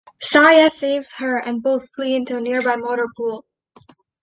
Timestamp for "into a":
2.15-2.41